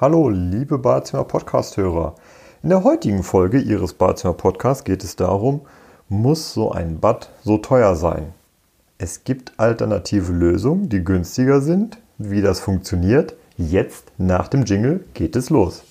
[0.00, 2.14] Hallo, liebe Badezimmer Podcast-Hörer.
[2.62, 5.60] In der heutigen Folge Ihres Badezimmer Podcasts geht es darum,
[6.08, 8.32] muss so ein Bad so teuer sein?
[8.96, 11.98] Es gibt alternative Lösungen, die günstiger sind.
[12.16, 15.82] Wie das funktioniert, jetzt nach dem Jingle geht es los.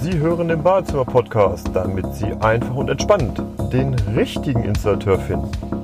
[0.00, 5.79] Sie hören den Badezimmer Podcast, damit Sie einfach und entspannt den richtigen Installateur finden.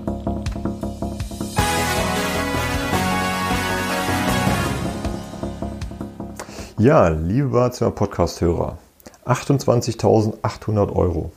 [6.78, 8.76] Ja, liebe Badezimmer Podcast-Hörer,
[9.24, 11.32] 28.800 Euro.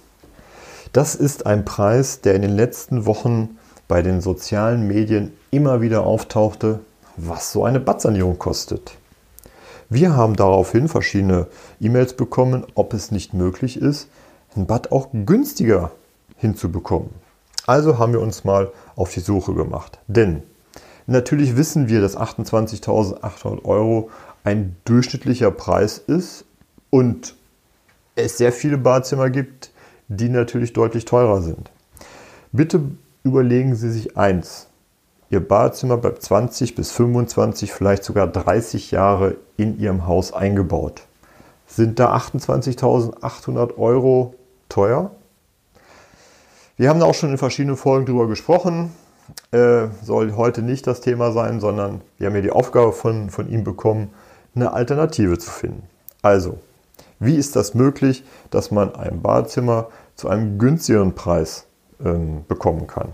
[0.92, 3.58] Das ist ein Preis, der in den letzten Wochen
[3.88, 6.82] bei den sozialen Medien immer wieder auftauchte,
[7.16, 8.98] was so eine Badsanierung kostet.
[9.88, 11.48] Wir haben daraufhin verschiedene
[11.80, 14.10] E-Mails bekommen, ob es nicht möglich ist,
[14.58, 15.92] ein Bad auch günstiger
[16.36, 17.12] hinzubekommen.
[17.66, 20.00] Also haben wir uns mal auf die Suche gemacht.
[20.08, 20.44] Denn
[21.08, 24.10] natürlich wissen wir, dass 28.800 Euro
[24.44, 26.46] ein durchschnittlicher Preis ist
[26.90, 27.36] und
[28.16, 29.72] es sehr viele Badezimmer gibt,
[30.08, 31.72] die natürlich deutlich teurer sind.
[32.52, 32.82] Bitte
[33.24, 34.68] überlegen Sie sich eins.
[35.30, 41.04] Ihr Badezimmer bleibt 20 bis 25, vielleicht sogar 30 Jahre in Ihrem Haus eingebaut.
[41.68, 44.34] Sind da 28.800 Euro
[44.70, 45.12] teuer?
[46.78, 48.92] Wir haben da auch schon in verschiedenen Folgen drüber gesprochen.
[49.52, 53.50] Äh, soll heute nicht das Thema sein, sondern wir haben ja die Aufgabe von, von
[53.50, 54.10] ihm bekommen,
[54.56, 55.84] eine Alternative zu finden.
[56.22, 56.60] Also,
[57.20, 61.66] wie ist das möglich, dass man ein Badezimmer zu einem günstigeren Preis
[62.04, 63.10] ähm, bekommen kann?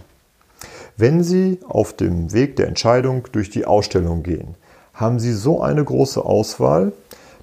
[0.97, 4.55] Wenn Sie auf dem Weg der Entscheidung durch die Ausstellung gehen,
[4.93, 6.93] haben Sie so eine große Auswahl,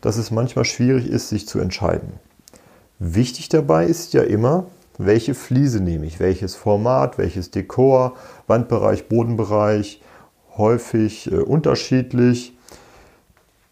[0.01, 2.15] dass es manchmal schwierig ist, sich zu entscheiden.
[2.99, 4.67] Wichtig dabei ist ja immer,
[4.99, 8.15] welche Fliese nehme ich, welches Format, welches Dekor,
[8.47, 10.01] Wandbereich, Bodenbereich,
[10.57, 12.55] häufig äh, unterschiedlich.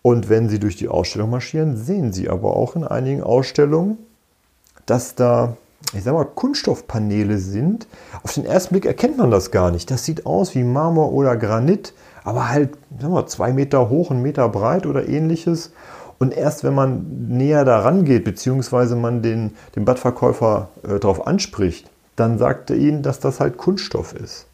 [0.02, 3.98] Und wenn Sie durch die Ausstellung marschieren, sehen Sie aber auch in einigen Ausstellungen,
[4.86, 5.56] dass da,
[5.92, 7.86] ich sag mal, Kunststoffpaneele sind.
[8.22, 9.90] Auf den ersten Blick erkennt man das gar nicht.
[9.90, 11.92] Das sieht aus wie Marmor oder Granit,
[12.24, 15.72] aber halt, sagen wir, zwei Meter hoch, ein Meter breit oder ähnliches.
[16.18, 21.90] Und erst wenn man näher daran geht, beziehungsweise man den, den Badverkäufer äh, darauf anspricht,
[22.16, 24.46] dann sagt er ihnen, dass das halt Kunststoff ist.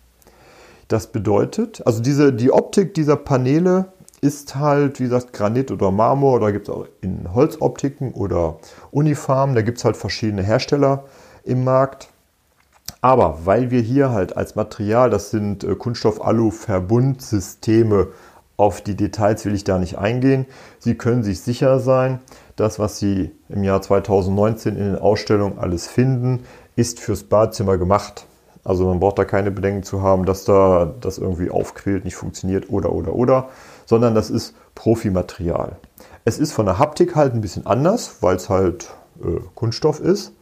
[0.89, 3.87] Das bedeutet, also diese, die Optik dieser Paneele
[4.21, 8.59] ist halt, wie gesagt, Granit oder Marmor oder gibt es auch in Holzoptiken oder
[8.91, 9.55] Unifarmen.
[9.55, 11.05] Da gibt es halt verschiedene Hersteller
[11.45, 12.11] im Markt.
[13.01, 18.09] Aber weil wir hier halt als Material, das sind äh, Kunststoff-Alu-Verbundsysteme,
[18.57, 20.47] auf die Details will ich da nicht eingehen.
[20.79, 22.21] Sie können sich sicher sein,
[22.57, 26.45] das, was Sie im Jahr 2019 in den Ausstellungen alles finden,
[26.75, 28.27] ist fürs Badezimmer gemacht.
[28.65, 32.71] Also man braucht da keine Bedenken zu haben, dass da das irgendwie aufquillt, nicht funktioniert
[32.71, 33.49] oder oder oder
[33.87, 35.77] sondern das ist Profimaterial.
[36.25, 38.91] Es ist von der Haptik halt ein bisschen anders, weil es halt
[39.23, 40.33] äh, Kunststoff ist.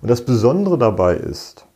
[0.00, 1.66] Und das Besondere dabei ist,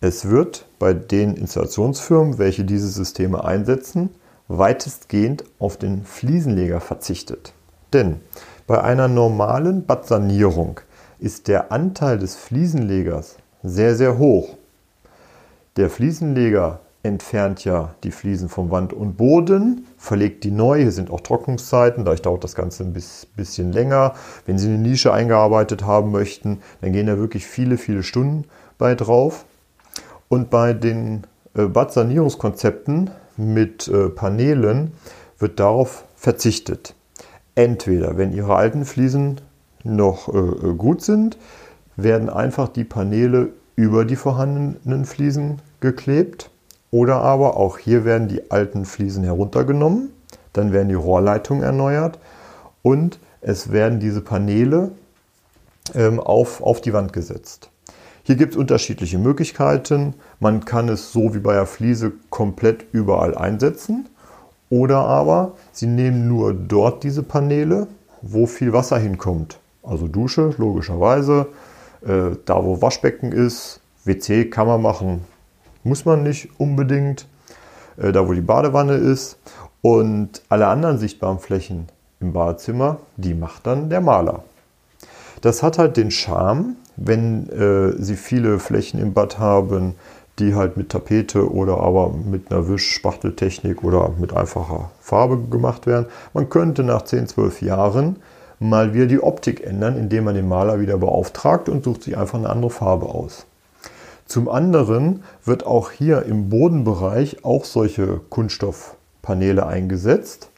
[0.00, 4.10] es wird bei den Installationsfirmen, welche diese Systeme einsetzen,
[4.48, 7.54] weitestgehend auf den Fliesenleger verzichtet.
[7.92, 8.20] Denn
[8.66, 10.80] bei einer normalen Badsanierung
[11.18, 14.56] ist der Anteil des Fliesenlegers sehr, sehr hoch.
[15.76, 20.80] Der Fliesenleger entfernt ja die Fliesen vom Wand und Boden, verlegt die neu.
[20.80, 24.14] Hier sind auch Trocknungszeiten, dadurch dauert das Ganze ein bisschen länger.
[24.46, 28.46] Wenn Sie eine Nische eingearbeitet haben möchten, dann gehen da wirklich viele, viele Stunden
[28.78, 29.44] bei drauf.
[30.28, 34.92] Und bei den äh, Badsanierungskonzepten mit äh, Paneelen
[35.38, 36.94] wird darauf verzichtet.
[37.54, 39.42] Entweder, wenn Ihre alten Fliesen
[39.84, 41.36] noch äh, gut sind,
[41.96, 46.50] werden einfach die Paneele über die vorhandenen Fliesen geklebt
[46.94, 50.12] oder aber auch hier werden die alten Fliesen heruntergenommen,
[50.52, 52.20] dann werden die Rohrleitungen erneuert
[52.82, 54.92] und es werden diese Paneele
[55.96, 57.68] ähm, auf, auf die Wand gesetzt.
[58.22, 60.14] Hier gibt es unterschiedliche Möglichkeiten.
[60.38, 64.08] Man kann es so wie bei der Fliese komplett überall einsetzen.
[64.70, 67.88] Oder aber Sie nehmen nur dort diese Paneele,
[68.22, 69.58] wo viel Wasser hinkommt.
[69.82, 71.48] Also Dusche, logischerweise.
[72.06, 75.24] Äh, da wo Waschbecken ist, WC kann man machen,
[75.84, 77.26] muss man nicht unbedingt.
[77.96, 79.38] Äh, da, wo die Badewanne ist.
[79.82, 81.88] Und alle anderen sichtbaren Flächen
[82.20, 84.44] im Badezimmer, die macht dann der Maler.
[85.42, 89.94] Das hat halt den Charme, wenn äh, Sie viele Flächen im Bad haben,
[90.38, 96.06] die halt mit Tapete oder aber mit einer Wischspachteltechnik oder mit einfacher Farbe gemacht werden.
[96.32, 98.16] Man könnte nach 10, 12 Jahren
[98.58, 102.38] mal wieder die Optik ändern, indem man den Maler wieder beauftragt und sucht sich einfach
[102.38, 103.46] eine andere Farbe aus.
[104.26, 110.50] Zum anderen wird auch hier im Bodenbereich auch solche Kunststoff Paneele eingesetzt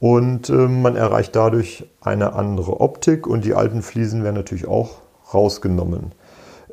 [0.00, 4.96] und äh, man erreicht dadurch eine andere Optik und die alten Fliesen werden natürlich auch
[5.32, 6.12] rausgenommen.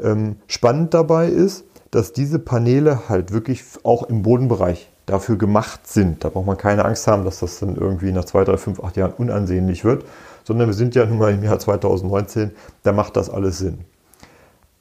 [0.02, 6.24] Ähm, spannend dabei ist, dass diese Paneele halt wirklich auch im Bodenbereich dafür gemacht sind.
[6.24, 8.98] Da braucht man keine Angst haben, dass das dann irgendwie nach 2, 3, 5, 8
[8.98, 10.06] Jahren unansehnlich wird,
[10.44, 12.52] sondern wir sind ja nun mal im Jahr 2019,
[12.84, 13.80] da macht das alles Sinn.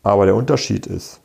[0.03, 1.21] Aber der Unterschied ist,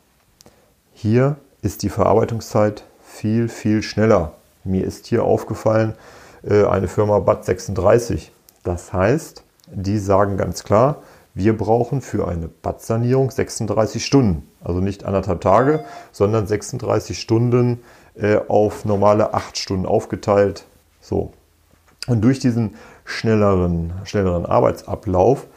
[1.04, 4.32] hier ist die Verarbeitungszeit viel, viel schneller.
[4.64, 5.92] Mir ist hier aufgefallen,
[6.42, 8.32] äh, eine Firma Bad 36.
[8.62, 11.02] Das heißt, die sagen ganz klar,
[11.34, 14.48] wir brauchen für eine Badsanierung 36 Stunden.
[14.62, 17.82] Also nicht anderthalb Tage, sondern 36 Stunden
[18.14, 20.64] äh, auf normale 8 Stunden aufgeteilt.
[21.02, 21.34] So.
[22.06, 25.48] Und durch diesen schnelleren, schnelleren Arbeitsablauf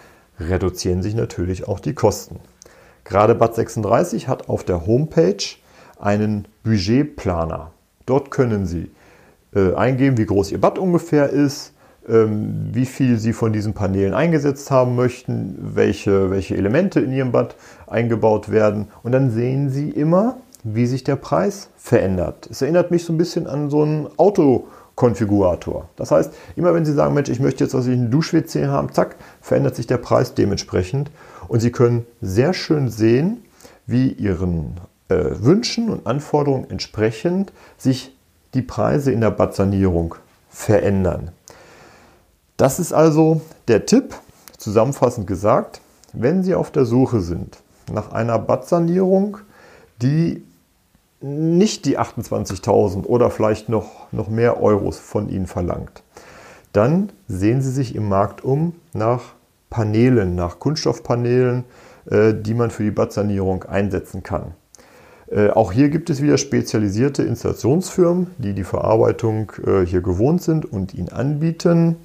[0.42, 2.42] reduzieren sich natürlich auch die Kosten.
[3.08, 5.38] Gerade Bad 36 hat auf der Homepage
[5.98, 7.72] einen Budgetplaner.
[8.06, 8.92] Dort können Sie
[9.56, 11.72] äh, eingeben, wie groß Ihr Bad ungefähr ist,
[12.10, 17.32] ähm, wie viel Sie von diesen Paneelen eingesetzt haben möchten, welche, welche Elemente in Ihrem
[17.32, 17.56] Bad
[17.88, 18.90] eingebaut werden.
[19.04, 22.50] Und dann sehen Sie immer, wie sich der Preis verändert.
[22.52, 25.88] Es erinnert mich so ein bisschen an so einen Autokonfigurator.
[25.96, 28.92] Das heißt, immer wenn Sie sagen, Mensch, ich möchte jetzt was ich einen Dusch-WC haben,
[28.92, 31.10] zack, verändert sich der Preis dementsprechend.
[31.48, 33.44] Und Sie können sehr schön sehen,
[33.86, 34.78] wie Ihren
[35.10, 38.16] äh, Wünschen und Anforderungen entsprechend sich
[38.54, 40.16] die Preise in der Badsanierung
[40.50, 41.32] verändern.
[42.58, 44.16] Das ist also der Tipp,
[44.58, 45.82] zusammenfassend gesagt,
[46.14, 47.58] wenn Sie auf der Suche sind
[47.92, 49.38] nach einer Badsanierung,
[50.02, 50.44] die
[51.22, 56.04] nicht die 28.000 oder vielleicht noch, noch mehr Euros von Ihnen verlangt,
[56.74, 59.37] dann sehen Sie sich im Markt um nach
[59.70, 61.66] Paneelen, nach Kunststoffpaneelen,
[62.10, 64.54] äh, die man für die Badsanierung einsetzen kann.
[65.30, 70.72] Äh, auch hier gibt es wieder spezialisierte Installationsfirmen, die die Verarbeitung äh, hier gewohnt sind
[70.72, 71.98] und ihn anbieten.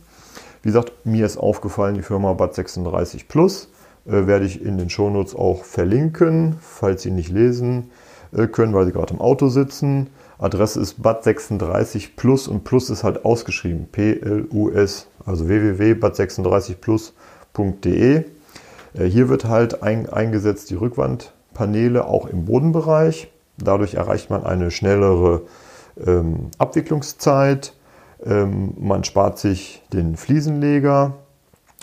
[0.63, 3.69] Wie gesagt, mir ist aufgefallen, die Firma Bad 36 Plus
[4.05, 7.93] werde ich in den Shownotes auch verlinken, falls Sie nicht lesen
[8.51, 10.09] können, weil Sie gerade im Auto sitzen.
[10.39, 13.87] Adresse ist Bad 36 Plus und Plus ist halt ausgeschrieben.
[13.93, 17.13] P-L-U-S, also www.bad36plus.de.
[17.59, 18.25] Äh,
[18.95, 23.31] hier wird halt ein, eingesetzt die Rückwandpaneele auch im Bodenbereich.
[23.59, 25.43] Dadurch erreicht man eine schnellere
[26.07, 27.75] ähm, Abwicklungszeit
[28.25, 31.15] ähm, man spart sich den Fliesenleger